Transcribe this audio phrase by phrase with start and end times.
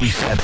[0.00, 0.38] We said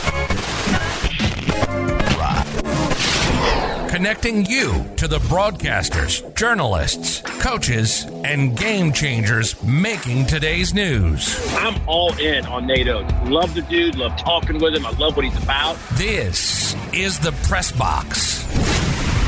[3.88, 11.38] Connecting you to the broadcasters, journalists, coaches, and game changers making today's news.
[11.54, 13.06] I'm all in on NATO.
[13.27, 14.85] Love the dude, love talking with him.
[14.85, 15.76] I love what he's about.
[15.92, 18.43] This is the Press Box.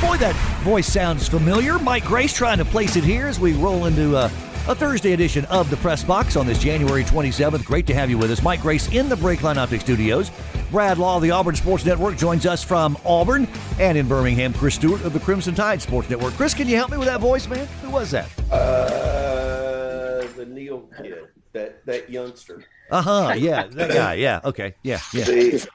[0.01, 0.35] Boy, that
[0.65, 1.79] voice sounds familiar.
[1.79, 4.29] Mike Grace trying to place it here as we roll into uh,
[4.69, 7.65] a Thursday edition of the Press Box on this January 27th.
[7.65, 8.43] Great to have you with us.
[8.43, 10.31] Mike Grace in the Breakline Optic Studios.
[10.73, 13.47] Brad Law of the Auburn Sports Network joins us from Auburn
[13.79, 14.53] and in Birmingham.
[14.53, 16.35] Chris Stewart of the Crimson Tide Sports Network.
[16.35, 17.67] Chris, can you help me with that voice, man?
[17.83, 18.29] Who was that?
[18.51, 22.65] Uh, the Neal kid, that that youngster.
[22.91, 23.35] Uh huh.
[23.37, 24.15] Yeah, that guy.
[24.27, 24.41] Yeah.
[24.45, 24.75] Okay.
[24.83, 25.01] Yeah.
[25.13, 25.25] Yeah.
[25.25, 25.69] The,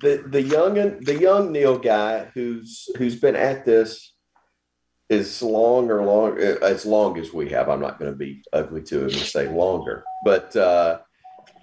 [0.00, 4.11] the the young the young Neal guy who's who's been at this
[5.10, 7.68] as long or long as long as we have.
[7.68, 11.00] I'm not going to be ugly to him and say longer, but uh,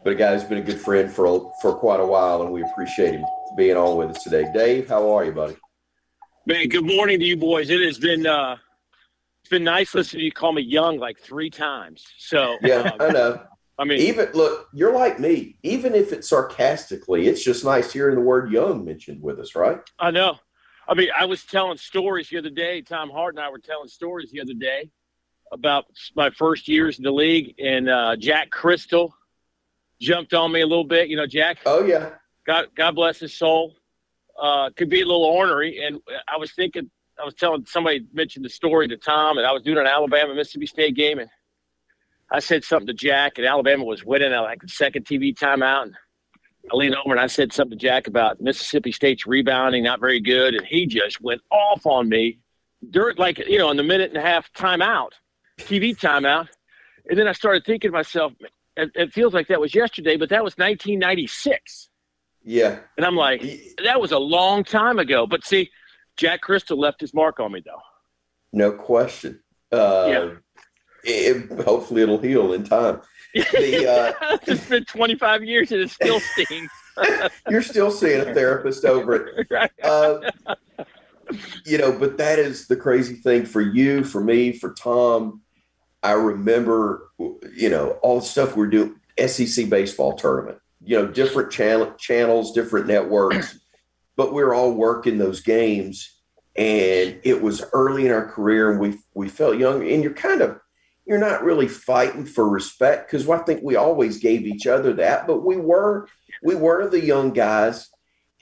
[0.03, 2.63] but a guy who's been a good friend for for quite a while, and we
[2.63, 3.25] appreciate him
[3.57, 4.49] being on with us today.
[4.53, 5.57] Dave, how are you, buddy?
[6.45, 7.69] Man, good morning to you boys.
[7.69, 8.57] It has been uh,
[9.41, 12.05] it's been nice listening to you call me young like three times.
[12.17, 13.41] So yeah, um, I know.
[13.79, 15.57] I mean, even look, you're like me.
[15.63, 19.79] Even if it's sarcastically, it's just nice hearing the word "young" mentioned with us, right?
[19.97, 20.37] I know.
[20.89, 22.81] I mean, I was telling stories the other day.
[22.81, 24.89] Tom Hart and I were telling stories the other day
[25.51, 29.13] about my first years in the league, and uh, Jack Crystal
[30.01, 31.07] jumped on me a little bit.
[31.07, 31.59] You know, Jack.
[31.67, 32.09] Oh yeah.
[32.47, 33.75] God, God bless his soul.
[34.41, 36.89] Uh, could be a little ornery, and I was thinking,
[37.21, 40.33] I was telling somebody mentioned the story to Tom, and I was doing an Alabama
[40.33, 41.29] Mississippi State game, and
[42.31, 45.83] I said something to Jack, and Alabama was winning at like the second TV timeout,
[45.83, 45.95] and
[46.71, 50.19] I leaned over and I said something to Jack about Mississippi State's rebounding not very
[50.19, 52.39] good, and he just went off on me
[52.89, 55.11] during like you know in the minute and a half timeout,
[55.59, 56.47] TV timeout,
[57.09, 58.33] and then I started thinking to myself,
[58.77, 61.89] it, it feels like that was yesterday, but that was 1996.
[62.43, 62.79] Yeah.
[62.97, 63.41] And I'm like,
[63.83, 65.27] that was a long time ago.
[65.27, 65.69] But see,
[66.15, 67.81] Jack Crystal left his mark on me, though.
[68.53, 69.41] No question.
[69.71, 70.29] Uh, Yeah.
[71.03, 73.01] It, hopefully, it'll heal in time.
[73.33, 76.69] The, uh, it's been 25 years and it still stings.
[77.49, 79.47] You're still seeing a therapist over it.
[79.51, 79.71] Right.
[79.83, 80.29] Uh,
[81.65, 85.41] you know, but that is the crazy thing for you, for me, for Tom.
[86.01, 87.11] I remember,
[87.55, 88.95] you know, all the stuff we're doing,
[89.27, 93.59] SEC baseball tournament, you know, different channel, channels, different networks,
[94.15, 96.15] but we are all working those games.
[96.55, 100.41] And it was early in our career and we, we felt young and you're kind
[100.41, 100.59] of,
[101.09, 105.25] you're not really fighting for respect because I think we always gave each other that,
[105.25, 106.07] but we were,
[106.43, 107.89] we were the young guys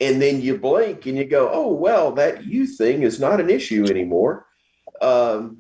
[0.01, 3.49] and then you blink and you go, oh well, that you thing is not an
[3.49, 4.45] issue anymore.
[5.01, 5.59] Um,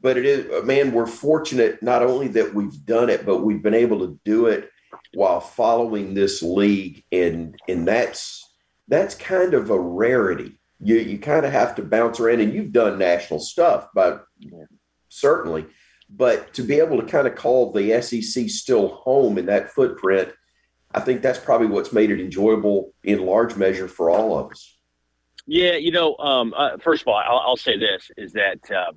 [0.00, 3.74] but it is, man, we're fortunate not only that we've done it, but we've been
[3.74, 4.70] able to do it
[5.12, 8.48] while following this league, and and that's
[8.88, 10.58] that's kind of a rarity.
[10.78, 14.24] You you kind of have to bounce around, and you've done national stuff, but
[15.10, 15.66] certainly,
[16.16, 20.32] but to be able to kind of call the SEC still home in that footprint
[20.92, 24.76] I think that's probably what's made it enjoyable in large measure for all of us.
[25.46, 28.92] Yeah, you know, um, uh, first of all, I'll, I'll, say this is that, uh,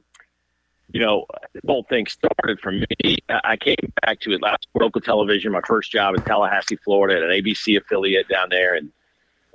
[0.91, 3.17] you know, the whole thing started for me.
[3.29, 7.23] I came back to it last local television, my first job in Tallahassee, Florida, at
[7.23, 8.75] an ABC affiliate down there.
[8.75, 8.91] And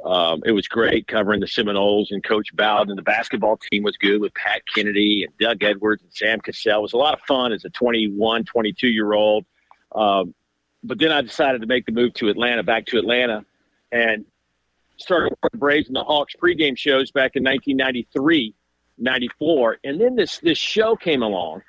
[0.04, 2.94] um, it was great covering the Seminoles and Coach Bowden.
[2.96, 6.78] The basketball team was good with Pat Kennedy and Doug Edwards and Sam Cassell.
[6.78, 9.44] It was a lot of fun as a 21, 22 year old.
[9.94, 10.34] Um,
[10.84, 13.44] but then I decided to make the move to Atlanta, back to Atlanta,
[13.90, 14.24] and
[14.98, 18.54] started with the Braves and the Hawks pregame shows back in 1993,
[18.98, 19.78] 94.
[19.84, 21.62] And then this this show came along.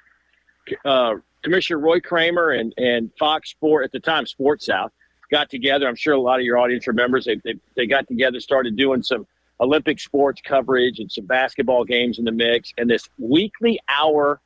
[0.86, 4.92] Uh, Commissioner Roy Kramer and, and Fox Sport at the time, Sports South,
[5.30, 5.88] got together.
[5.88, 7.26] I'm sure a lot of your audience remembers.
[7.26, 9.26] They, they, they got together, started doing some
[9.62, 12.74] Olympic sports coverage and some basketball games in the mix.
[12.78, 14.42] And this weekly hour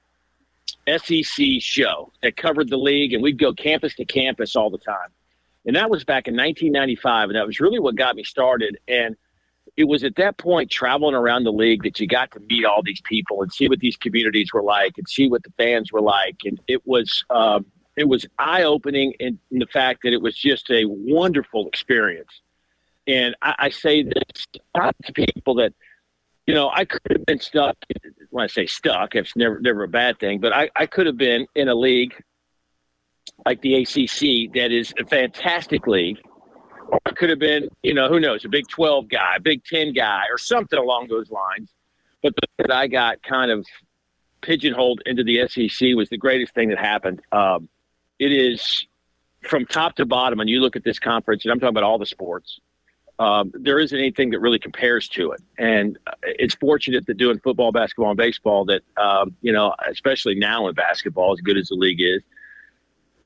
[0.87, 5.09] SEC show that covered the league, and we'd go campus to campus all the time.
[5.65, 8.77] And that was back in 1995, and that was really what got me started.
[8.87, 9.15] And
[9.77, 12.83] it was at that point, traveling around the league, that you got to meet all
[12.83, 16.01] these people and see what these communities were like, and see what the fans were
[16.01, 16.37] like.
[16.43, 20.35] And it was um, it was eye opening in, in, the fact that it was
[20.35, 22.41] just a wonderful experience.
[23.07, 25.73] And I, I say this to people that
[26.47, 27.77] you know, I could have been stuck.
[28.29, 30.39] When I say stuck, it's never never a bad thing.
[30.39, 32.13] But I, I could have been in a league
[33.45, 36.17] like the ACC that is a fantastic league.
[37.05, 40.23] I could have been, you know, who knows, a Big 12 guy, Big 10 guy,
[40.29, 41.71] or something along those lines.
[42.21, 43.65] But that I got kind of
[44.41, 47.21] pigeonholed into the SEC was the greatest thing that happened.
[47.31, 47.69] Um,
[48.19, 48.87] it is
[49.41, 51.97] from top to bottom, and you look at this conference, and I'm talking about all
[51.97, 52.59] the sports,
[53.19, 55.41] um, there isn't anything that really compares to it.
[55.57, 60.67] And it's fortunate that doing football, basketball, and baseball that, um, you know, especially now
[60.67, 62.23] in basketball, as good as the league is,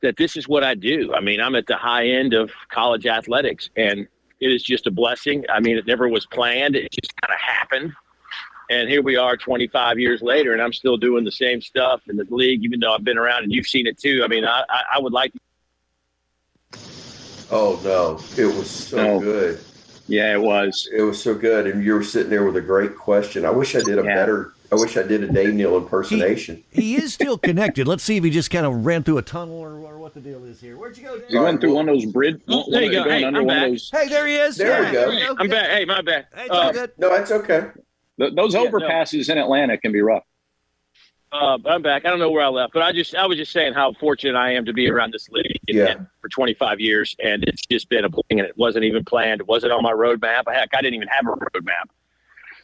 [0.01, 1.13] that this is what I do.
[1.13, 4.07] I mean, I'm at the high end of college athletics, and
[4.39, 5.45] it is just a blessing.
[5.49, 7.93] I mean, it never was planned, it just kind of happened.
[8.69, 12.17] And here we are 25 years later, and I'm still doing the same stuff in
[12.17, 14.21] the league, even though I've been around and you've seen it too.
[14.25, 15.31] I mean, I, I would like.
[17.49, 18.19] Oh, no.
[18.37, 19.19] It was so no.
[19.19, 19.59] good.
[20.07, 20.89] Yeah, it was.
[20.93, 23.45] It was so good, and you were sitting there with a great question.
[23.45, 24.15] I wish I did a yeah.
[24.15, 24.53] better.
[24.71, 26.63] I wish I did a Dave Neal impersonation.
[26.71, 27.87] He, he, is still connected.
[27.87, 30.19] Let's see if he just kind of ran through a tunnel or, or what the
[30.19, 30.77] deal is here.
[30.77, 31.17] Where'd you go?
[31.17, 31.29] Dave?
[31.29, 32.41] You went through one of those bridge.
[32.49, 33.03] Oh, there you go.
[33.03, 33.69] Hey, I'm back.
[33.69, 33.89] Those...
[33.89, 34.57] Hey, there he is.
[34.57, 35.35] There yeah, we go.
[35.39, 35.69] I'm back.
[35.69, 36.27] Hey, my bad.
[36.35, 36.91] Hey, it's uh, all good.
[36.97, 37.67] No, it's okay.
[38.17, 39.33] Those overpasses no.
[39.33, 40.23] in Atlanta can be rough.
[41.31, 42.05] Uh, I'm back.
[42.05, 44.37] I don't know where I left, but I just I was just saying how fortunate
[44.37, 45.95] I am to be around this league yeah.
[46.21, 48.39] for 25 years, and it's just been a blessing.
[48.39, 49.41] And it wasn't even planned.
[49.41, 50.43] It wasn't on my roadmap.
[50.47, 51.89] Heck, I didn't even have a roadmap.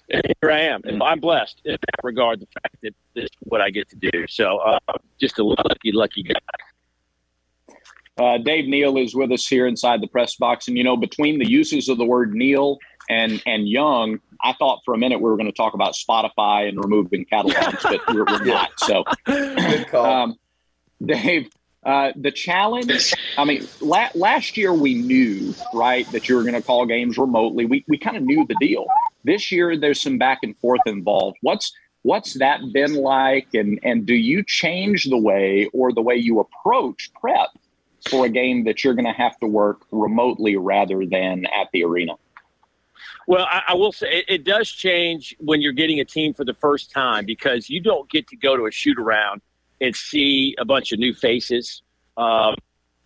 [0.10, 2.40] And here I am, and I'm blessed in that regard.
[2.40, 4.26] The fact that this is what I get to do.
[4.30, 4.80] So, uh,
[5.20, 7.76] just a lucky, lucky guy.
[8.18, 11.40] Uh, Dave Neal is with us here inside the press box, and you know, between
[11.40, 12.78] the uses of the word Neal
[13.10, 16.68] and and Young, I thought for a minute we were going to talk about Spotify
[16.68, 18.72] and removing catalogs, but we're, we're not.
[18.78, 20.40] So, good call, um,
[21.04, 21.50] Dave.
[21.86, 23.14] Uh, the challenge.
[23.38, 27.18] I mean, la- last year we knew right that you were going to call games
[27.18, 27.66] remotely.
[27.66, 28.86] We we kind of knew the deal.
[29.26, 31.38] This year there's some back and forth involved.
[31.42, 31.74] What's
[32.04, 36.40] what's that been like, and and do you change the way or the way you
[36.40, 37.50] approach prep
[38.10, 41.84] for a game that you're going to have to work remotely rather than at the
[41.84, 42.14] arena?
[43.28, 46.46] Well, I, I will say it, it, does change when you're getting a team for
[46.46, 49.42] the first time because you don't get to go to a shoot around
[49.82, 51.82] and see a bunch of new faces,
[52.18, 52.56] uh,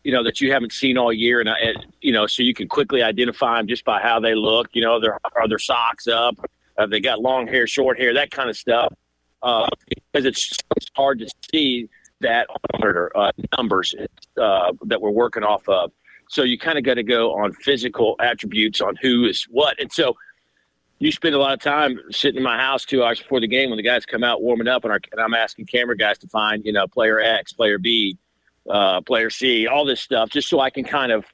[0.03, 2.67] you know, that you haven't seen all year, and, and, you know, so you can
[2.67, 4.69] quickly identify them just by how they look.
[4.73, 6.35] You know, their are their socks up?
[6.77, 8.93] Have they got long hair, short hair, that kind of stuff?
[9.41, 9.67] Uh,
[10.11, 11.89] because it's, it's hard to see
[12.21, 13.93] that monitor uh, numbers
[14.37, 15.91] uh, that we're working off of.
[16.29, 19.79] So you kind of got to go on physical attributes on who is what.
[19.79, 20.15] And so
[20.99, 23.69] you spend a lot of time sitting in my house two hours before the game
[23.69, 26.27] when the guys come out warming up, and, our, and I'm asking camera guys to
[26.27, 28.17] find, you know, player X, player B,
[28.69, 31.25] uh, player C, all this stuff, just so I can kind of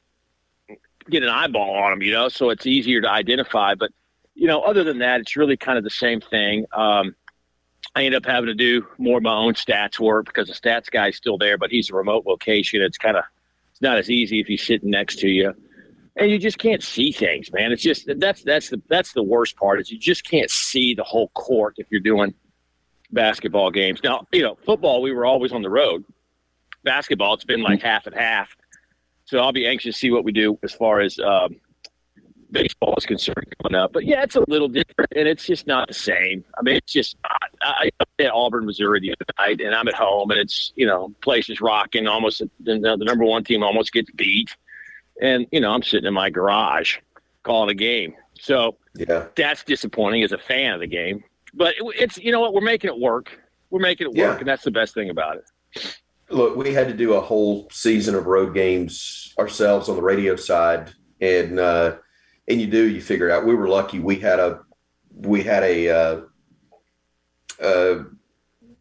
[1.10, 3.74] get an eyeball on them, you know, so it's easier to identify.
[3.76, 3.92] But,
[4.36, 6.66] you know, other than that, it's really kind of the same thing.
[6.74, 7.16] Um,
[7.96, 10.90] I end up having to do more of my own stats work because the stats
[10.90, 12.82] guy's still there, but he's a remote location.
[12.82, 13.24] It's kind of
[13.84, 15.54] not as easy if he's sitting next to you,
[16.16, 17.72] and you just can't see things, man.
[17.72, 21.04] It's just that's that's the that's the worst part is you just can't see the
[21.04, 22.34] whole court if you're doing
[23.12, 24.02] basketball games.
[24.04, 26.04] Now, you know, football we were always on the road.
[26.84, 28.56] Basketball, it's been like half and half.
[29.26, 31.56] So I'll be anxious to see what we do as far as um,
[32.54, 33.92] baseball is concerned coming up.
[33.92, 36.46] But yeah, it's a little different, and it's just not the same.
[36.58, 37.50] I mean, it's just not.
[37.62, 40.86] I, am at Auburn, Missouri the other night, and I'm at home, and it's you
[40.86, 42.08] know, place is rocking.
[42.08, 44.56] Almost the, the number one team almost gets beat,
[45.22, 46.98] and you know, I'm sitting in my garage
[47.44, 48.14] calling a game.
[48.40, 51.24] So yeah, that's disappointing as a fan of the game.
[51.54, 53.38] But it, it's you know what, we're making it work.
[53.70, 54.38] We're making it work, yeah.
[54.38, 55.98] and that's the best thing about it.
[56.30, 60.36] Look, we had to do a whole season of road games ourselves on the radio
[60.36, 61.96] side, and uh,
[62.48, 63.46] and you do you figure it out.
[63.46, 64.00] We were lucky.
[64.00, 64.62] We had a
[65.12, 66.22] we had a uh,
[67.62, 68.04] uh,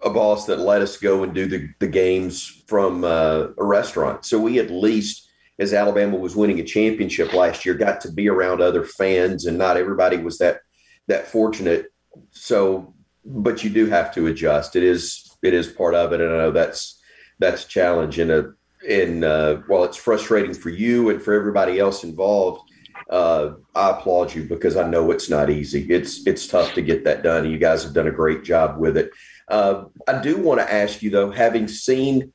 [0.02, 4.24] a boss that let us go and do the, the games from uh, a restaurant.
[4.24, 5.28] So we at least,
[5.58, 9.58] as Alabama was winning a championship last year, got to be around other fans, and
[9.58, 10.60] not everybody was that
[11.08, 11.86] that fortunate.
[12.30, 14.76] So, but you do have to adjust.
[14.76, 17.00] It is it is part of it, and I know that's
[17.38, 18.18] that's a challenge.
[18.18, 18.52] And a
[18.88, 22.71] and uh, while it's frustrating for you and for everybody else involved,
[23.12, 25.86] uh, I applaud you because I know it's not easy.
[25.92, 27.48] It's it's tough to get that done.
[27.48, 29.10] You guys have done a great job with it.
[29.48, 32.32] Uh, I do want to ask you though, having seen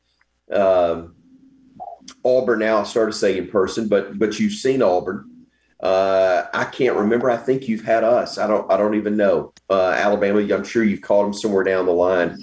[0.52, 1.16] um,
[2.24, 5.48] Auburn now, I started to say in person, but but you've seen Auburn.
[5.82, 7.32] Uh, I can't remember.
[7.32, 8.38] I think you've had us.
[8.38, 8.72] I don't.
[8.72, 10.42] I don't even know uh, Alabama.
[10.54, 12.38] I'm sure you've caught them somewhere down the line.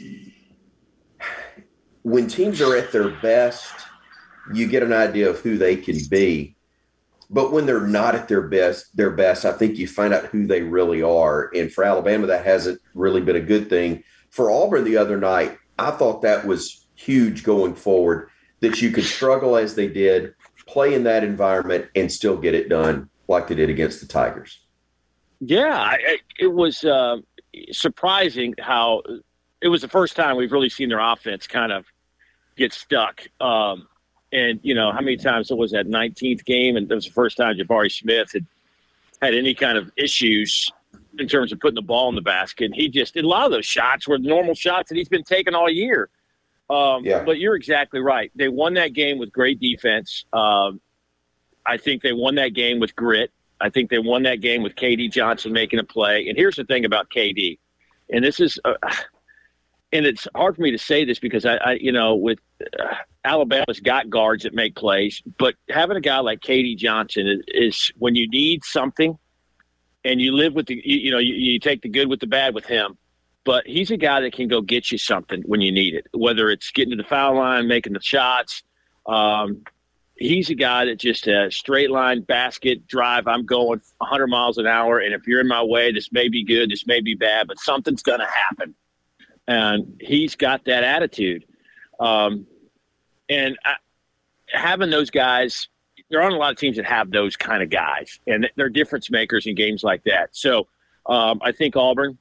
[2.02, 3.72] When teams are at their best,
[4.52, 6.54] you get an idea of who they can be
[7.30, 10.46] but when they're not at their best, their best, I think you find out who
[10.46, 11.50] they really are.
[11.54, 14.04] And for Alabama, that hasn't really been a good thing.
[14.30, 19.04] For Auburn the other night, I thought that was huge going forward that you could
[19.04, 20.34] struggle as they did,
[20.66, 24.60] play in that environment, and still get it done like they did against the Tigers.
[25.40, 25.96] Yeah,
[26.38, 27.18] it was uh,
[27.70, 29.02] surprising how
[29.60, 31.84] it was the first time we've really seen their offense kind of
[32.56, 33.22] get stuck.
[33.40, 33.88] Um,
[34.34, 37.12] And you know how many times it was that 19th game, and it was the
[37.12, 38.44] first time Jabari Smith had
[39.22, 40.70] had any kind of issues
[41.18, 42.66] in terms of putting the ball in the basket.
[42.66, 45.22] And he just did a lot of those shots were normal shots that he's been
[45.22, 46.10] taking all year.
[46.68, 47.22] Um, yeah.
[47.22, 48.32] But you're exactly right.
[48.34, 50.24] They won that game with great defense.
[50.32, 50.80] Um,
[51.64, 53.30] I think they won that game with grit.
[53.60, 56.28] I think they won that game with KD Johnson making a play.
[56.28, 57.58] And here's the thing about KD,
[58.10, 58.74] and this is, uh,
[59.94, 62.38] and it's hard for me to say this because I, I you know, with
[62.78, 67.40] uh, Alabama's got guards that make plays, but having a guy like KD Johnson is,
[67.48, 69.18] is when you need something,
[70.04, 72.26] and you live with the, you, you know, you, you take the good with the
[72.26, 72.98] bad with him
[73.44, 76.50] but he's a guy that can go get you something when you need it, whether
[76.50, 78.62] it's getting to the foul line, making the shots.
[79.06, 79.62] Um,
[80.16, 83.26] he's a guy that just a straight line basket drive.
[83.26, 86.42] I'm going 100 miles an hour, and if you're in my way, this may be
[86.42, 88.74] good, this may be bad, but something's going to happen.
[89.46, 91.44] And he's got that attitude.
[92.00, 92.46] Um,
[93.28, 93.74] and I,
[94.52, 95.68] having those guys,
[96.10, 99.10] there aren't a lot of teams that have those kind of guys, and they're difference
[99.10, 100.30] makers in games like that.
[100.32, 100.68] So
[101.06, 102.18] um, I think Auburn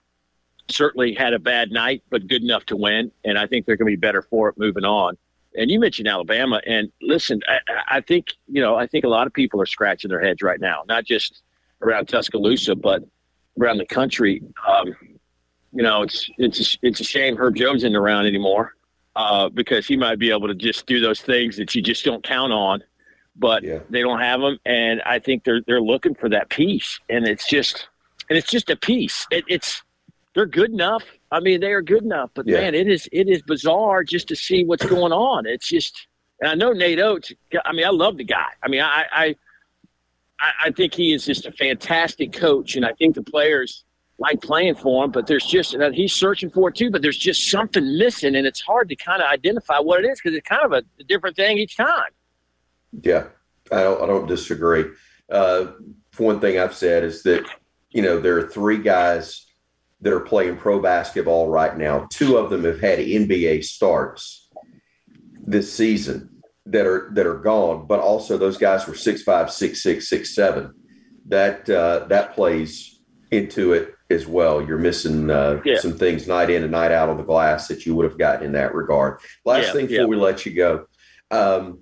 [0.70, 3.12] certainly had a bad night, but good enough to win.
[3.24, 5.18] And I think they're going to be better for it moving on.
[5.56, 9.28] And you mentioned Alabama, and listen, I, I, think you know, I think a lot
[9.28, 11.44] of people are scratching their heads right now, not just
[11.82, 13.04] around Tuscaloosa, but
[13.60, 14.42] around the country.
[14.68, 14.96] Um,
[15.74, 18.74] you know, it's it's a, it's a shame Herb Jones isn't around anymore
[19.16, 22.24] uh, because he might be able to just do those things that you just don't
[22.24, 22.84] count on,
[23.36, 23.80] but yeah.
[23.90, 27.48] they don't have them, and I think they're they're looking for that piece, and it's
[27.48, 27.90] just
[28.30, 29.26] and it's just a piece.
[29.32, 29.84] It, it's
[30.36, 31.04] they're good enough.
[31.32, 32.62] I mean, they are good enough, but yeah.
[32.62, 35.46] man, it is it is bizarre just to see what's going on.
[35.48, 36.08] It's just,
[36.40, 37.32] and I know Nate Oats.
[37.66, 38.50] I mean, I love the guy.
[38.62, 39.36] I mean, I I
[40.66, 43.86] I think he is just a fantastic coach, and I think the players
[44.20, 45.12] like playing for him.
[45.12, 46.92] But there's just he's searching for it too.
[46.92, 50.20] But there's just something missing, and it's hard to kind of identify what it is
[50.20, 52.12] because it's kind of a, a, different thing each time.
[53.02, 53.26] Yeah,
[53.72, 54.86] I don't I don't disagree.
[55.32, 55.68] Uh,
[56.18, 57.46] one thing I've said is that
[57.92, 59.46] you know there are three guys
[60.02, 62.08] that are playing pro basketball right now.
[62.10, 64.50] Two of them have had NBA starts
[65.46, 66.30] this season
[66.66, 70.36] that are that are gone, but also those guys were six five, six six, six
[70.36, 70.74] seven.
[71.28, 73.02] That uh, that plays
[73.32, 74.62] into it as well.
[74.62, 75.80] You're missing uh, yeah.
[75.80, 78.46] some things night in and night out on the glass that you would have gotten
[78.46, 79.20] in that regard.
[79.46, 80.08] Last yeah, thing before yeah.
[80.08, 80.86] we let you go,
[81.32, 81.80] um,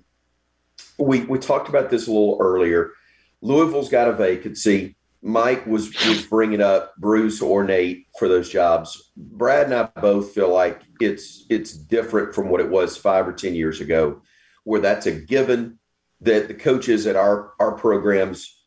[0.98, 2.92] we we talked about this a little earlier.
[3.40, 4.96] Louisville's got a vacancy.
[5.22, 9.12] Mike was was bringing up Bruce or Nate for those jobs.
[9.16, 13.32] Brad and I both feel like it's it's different from what it was five or
[13.32, 14.22] ten years ago,
[14.64, 15.78] where that's a given
[16.22, 18.58] that the coaches at our our programs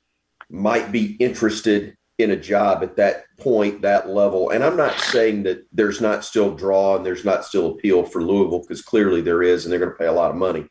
[0.50, 4.50] might be interested in a job at that point, that level.
[4.50, 8.24] And I'm not saying that there's not still draw and there's not still appeal for
[8.24, 10.68] Louisville because clearly there is, and they're going to pay a lot of money.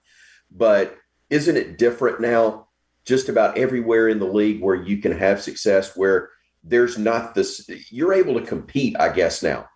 [0.51, 0.97] But
[1.29, 2.69] isn't it different now
[3.05, 6.31] just about everywhere in the league where you can have success, where
[6.63, 9.69] there's not this, you're able to compete, I guess, now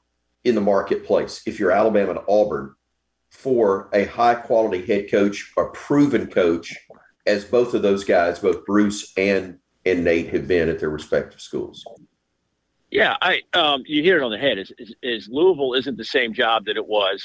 [0.44, 1.42] in the marketplace.
[1.46, 2.74] If you're Alabama and Auburn
[3.30, 6.74] for a high quality head coach, a proven coach,
[7.26, 9.58] as both of those guys, both Bruce and
[9.90, 11.84] and Nate have been at their respective schools.
[12.90, 14.58] Yeah, I um, you hit it on the head.
[14.58, 17.22] Is, is, is, Louisville isn't the same job that it was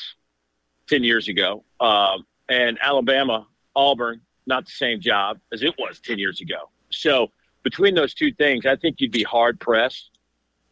[0.88, 6.20] ten years ago, um, and Alabama, Auburn, not the same job as it was 10
[6.20, 6.70] years ago.
[6.90, 7.32] So
[7.64, 10.12] between those two things, I think you'd be hard pressed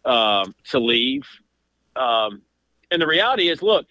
[0.05, 1.23] um, to leave.
[1.95, 2.41] Um,
[2.91, 3.85] and the reality is, look,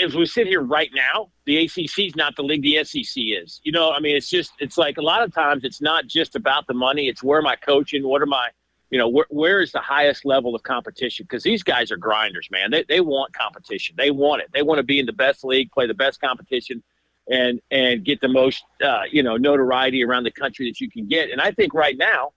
[0.00, 3.60] as we sit here right now, the ACC is not the league the SEC is.
[3.64, 6.36] You know, I mean, it's just, it's like a lot of times it's not just
[6.36, 7.08] about the money.
[7.08, 8.06] It's where am I coaching?
[8.06, 8.50] What am I,
[8.90, 11.24] you know, where, where is the highest level of competition?
[11.28, 12.70] Because these guys are grinders, man.
[12.70, 13.94] They, they want competition.
[13.96, 14.48] They want it.
[14.52, 16.82] They want to be in the best league, play the best competition
[17.28, 21.06] and and get the most uh, you know notoriety around the country that you can
[21.06, 21.30] get.
[21.30, 22.32] And I think right now,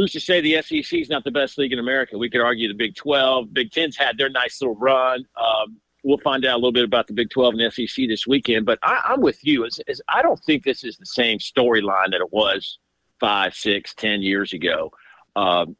[0.00, 2.16] who's to say the SEC is not the best league in America?
[2.16, 5.26] We could argue the Big Twelve, Big Ten's had their nice little run.
[5.36, 8.64] Um, we'll find out a little bit about the Big Twelve and SEC this weekend.
[8.64, 9.66] But I, am with you.
[9.66, 12.78] As, as I don't think this is the same storyline that it was
[13.18, 14.90] five, six, ten years ago.
[15.36, 15.76] Um,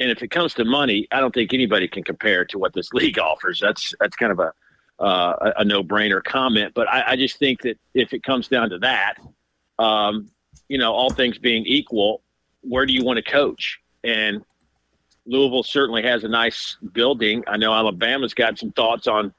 [0.00, 2.88] and if it comes to money, I don't think anybody can compare to what this
[2.92, 3.60] league offers.
[3.60, 4.52] That's that's kind of a
[4.98, 6.72] uh, a, a no-brainer comment.
[6.74, 9.14] But I, I, just think that if it comes down to that,
[9.78, 10.30] um,
[10.68, 12.22] you know, all things being equal,
[12.62, 13.80] where do you want to coach?
[14.02, 14.44] And
[15.26, 17.44] Louisville certainly has a nice building.
[17.46, 19.32] I know Alabama's got some thoughts on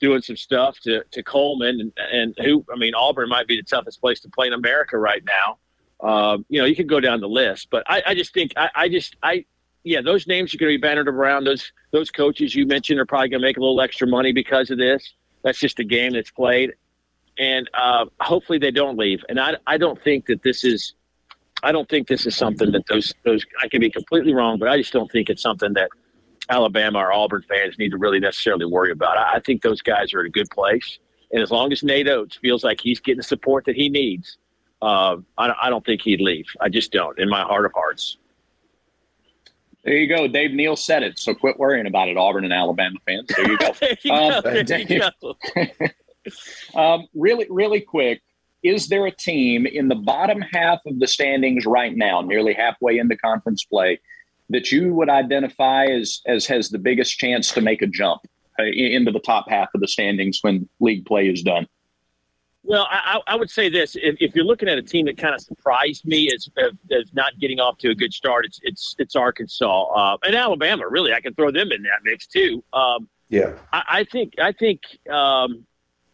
[0.00, 3.62] doing some stuff to, to Coleman and, and who, I mean, Auburn might be the
[3.62, 5.58] toughest place to play in America right now.
[6.06, 8.70] Um, you know, you can go down the list, but I, I just think I,
[8.74, 9.44] I just I
[9.84, 11.44] yeah, those names are going to be bannered around.
[11.44, 14.70] Those those coaches you mentioned are probably going to make a little extra money because
[14.70, 15.14] of this.
[15.42, 16.72] That's just a game that's played,
[17.38, 19.24] and uh, hopefully they don't leave.
[19.28, 20.94] And I, I don't think that this is,
[21.62, 24.68] I don't think this is something that those those I can be completely wrong, but
[24.68, 25.88] I just don't think it's something that
[26.48, 29.16] Alabama or Auburn fans need to really necessarily worry about.
[29.16, 30.98] I, I think those guys are in a good place,
[31.30, 34.38] and as long as Nate Oats feels like he's getting the support that he needs,
[34.82, 36.46] uh, I, I don't think he'd leave.
[36.60, 38.18] I just don't, in my heart of hearts.
[39.84, 40.28] There you go.
[40.28, 41.18] Dave Neal said it.
[41.18, 43.26] So quit worrying about it, Auburn and Alabama fans.
[43.36, 43.72] There you go.
[43.80, 44.50] there you Um, go.
[44.62, 45.00] There you
[46.74, 46.80] go.
[46.80, 48.22] Um, really, really quick.
[48.62, 52.98] Is there a team in the bottom half of the standings right now, nearly halfway
[52.98, 54.00] into conference play,
[54.50, 58.20] that you would identify as as has the biggest chance to make a jump
[58.58, 61.66] uh, into the top half of the standings when league play is done?
[62.64, 65.18] Well, I, I I would say this: if, if you're looking at a team that
[65.18, 68.94] kind of surprised me as, as not getting off to a good start, it's it's
[68.98, 70.88] it's Arkansas uh, and Alabama.
[70.88, 72.62] Really, I can throw them in that mix too.
[72.72, 73.54] Um, Yeah.
[73.72, 75.66] I, I think I think um,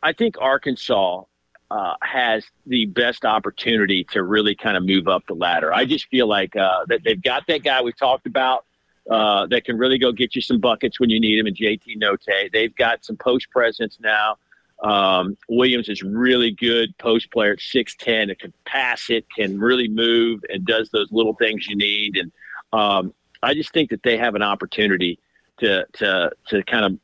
[0.03, 1.25] I think Arkansas
[1.71, 5.73] uh, has the best opportunity to really kind of move up the ladder.
[5.73, 8.65] I just feel like uh, that they've got that guy we talked about
[9.11, 12.01] uh, that can really go get you some buckets when you need him, and JD
[12.01, 12.53] Notae.
[12.53, 14.37] They've got some post presence now.
[14.83, 18.31] Um, Williams is really good post player at six ten.
[18.31, 22.17] It can pass it, can really move, and does those little things you need.
[22.17, 22.33] And
[22.73, 25.19] um, I just think that they have an opportunity
[25.61, 26.99] to to to kind of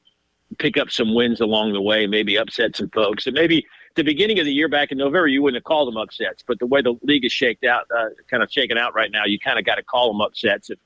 [0.59, 4.39] pick up some wins along the way, maybe upset some folks, and maybe the beginning
[4.39, 6.43] of the year back in November, you wouldn't have called them upsets.
[6.47, 9.25] But the way the league is shaked out, uh, kind of shaken out right now,
[9.25, 10.79] you kind of got to call them upsets if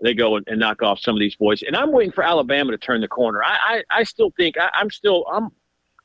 [0.00, 1.62] they go and, and knock off some of these boys.
[1.62, 3.42] And I'm waiting for Alabama to turn the corner.
[3.42, 5.50] I I, I still think I, I'm still I'm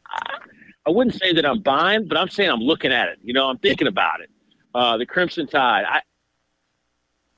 [0.08, 0.38] I,
[0.86, 3.20] I wouldn't say that I'm buying, but I'm saying I'm looking at it.
[3.24, 4.30] You know, I'm thinking about it.
[4.76, 5.86] Uh, the Crimson Tide.
[5.88, 6.02] I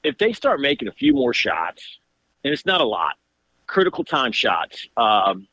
[0.03, 1.99] if they start making a few more shots,
[2.43, 3.15] and it's not a lot,
[3.65, 4.87] critical time shots.
[4.97, 5.47] Um,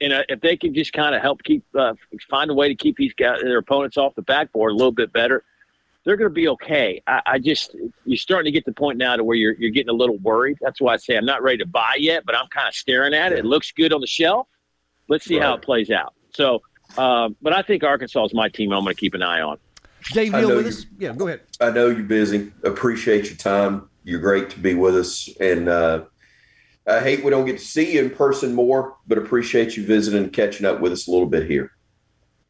[0.00, 1.94] and uh, if they can just kind of help keep uh,
[2.30, 5.12] find a way to keep these guys their opponents off the backboard a little bit
[5.12, 5.44] better,
[6.04, 7.02] they're going to be okay.
[7.06, 7.74] I, I just
[8.04, 10.18] you're starting to get to the point now to where you're you're getting a little
[10.18, 10.58] worried.
[10.60, 13.14] That's why I say I'm not ready to buy yet, but I'm kind of staring
[13.14, 13.40] at it.
[13.40, 14.46] It looks good on the shelf.
[15.08, 16.14] Let's see how it plays out.
[16.34, 16.62] So,
[16.98, 18.72] um, but I think Arkansas is my team.
[18.72, 19.58] I'm going to keep an eye on.
[20.12, 20.86] Dave Neal with you- us.
[20.98, 21.40] Yeah, go ahead.
[21.60, 22.52] I know you're busy.
[22.64, 23.88] Appreciate your time.
[24.04, 25.28] You're great to be with us.
[25.40, 26.04] And uh,
[26.86, 30.22] I hate we don't get to see you in person more, but appreciate you visiting
[30.22, 31.72] and catching up with us a little bit here.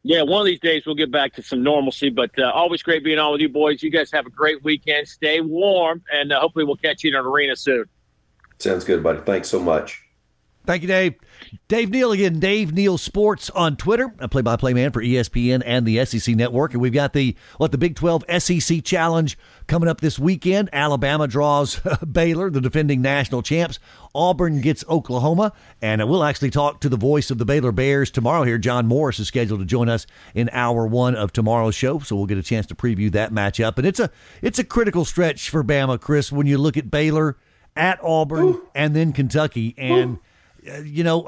[0.03, 3.03] Yeah, one of these days we'll get back to some normalcy, but uh, always great
[3.03, 3.81] being on with you boys.
[3.81, 5.07] You guys have a great weekend.
[5.07, 7.85] Stay warm, and uh, hopefully we'll catch you in an arena soon.
[8.59, 9.19] Sounds good, buddy.
[9.19, 10.06] Thanks so much.
[10.67, 11.15] Thank you, Dave.
[11.69, 16.03] Dave Neal again, Dave Neal Sports on Twitter, a play-by-play man for ESPN and the
[16.03, 16.73] SEC Network.
[16.73, 20.69] And we've got the what the Big 12 SEC Challenge coming up this weekend.
[20.73, 21.79] Alabama draws
[22.11, 23.79] Baylor, the defending national champs.
[24.13, 28.43] Auburn gets Oklahoma, and we'll actually talk to the voice of the Baylor Bears tomorrow.
[28.43, 32.17] Here, John Morris is scheduled to join us in hour one of tomorrow's show, so
[32.17, 33.77] we'll get a chance to preview that matchup.
[33.77, 37.37] And it's a it's a critical stretch for Bama, Chris, when you look at Baylor
[37.77, 40.19] at Auburn and then Kentucky, and uh,
[40.83, 41.27] you know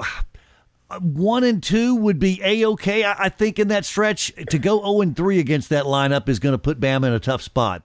[0.98, 3.04] one and two would be a okay.
[3.04, 6.38] I, I think in that stretch to go zero and three against that lineup is
[6.38, 7.82] going to put Bama in a tough spot.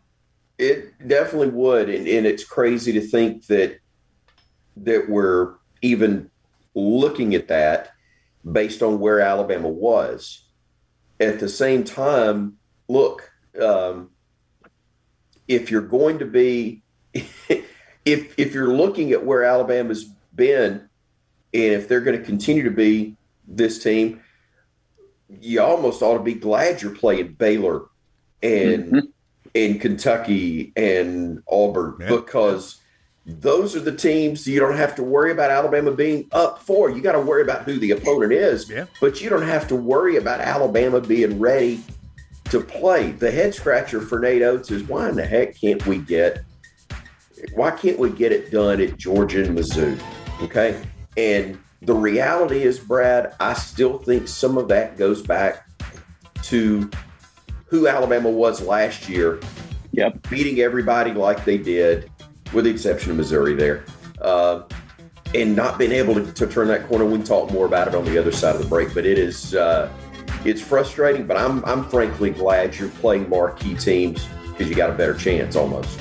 [0.58, 3.80] It definitely would, and, and it's crazy to think that
[4.78, 6.30] that we're even
[6.74, 7.92] looking at that
[8.50, 10.42] based on where Alabama was.
[11.20, 12.58] At the same time,
[12.90, 14.10] look, um,
[15.48, 17.64] if you're going to be, if
[18.06, 20.90] if you're looking at where Alabama's been,
[21.56, 23.16] and if they're going to continue to be
[23.48, 24.20] this team,
[25.30, 27.84] you almost ought to be glad you're playing Baylor
[28.44, 29.00] and mm-hmm.
[29.54, 32.10] in Kentucky and Auburn Yeah.
[32.10, 32.82] because
[33.26, 36.90] those are the teams you don't have to worry about Alabama being up for.
[36.90, 38.86] You got to worry about who the opponent is, Yeah.
[39.00, 41.82] but you don't have to worry about Alabama being ready
[42.52, 43.12] to play.
[43.12, 46.44] The head scratcher for Nate Oats is why in the heck can't we get
[47.54, 50.02] why can't we get it done at Georgia and Mizzou?
[50.42, 50.82] Okay.
[51.18, 55.68] And the reality is, Brad, I still think some of that goes back
[56.44, 56.90] to
[57.68, 59.40] who Alabama was last year,
[59.92, 60.30] Yep.
[60.30, 62.12] beating everybody like they did,
[62.54, 63.86] with the exception of Missouri there,
[64.22, 64.62] uh,
[65.34, 67.06] and not being able to, to turn that corner.
[67.06, 69.18] We can talk more about it on the other side of the break, but it
[69.18, 69.92] is uh,
[70.44, 71.26] it's frustrating.
[71.26, 75.56] But I'm I'm frankly glad you're playing marquee teams because you got a better chance
[75.56, 76.00] almost.